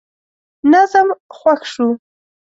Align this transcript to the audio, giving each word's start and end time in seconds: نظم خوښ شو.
نظم 0.71 1.07
خوښ 1.37 1.61
شو. 1.73 1.87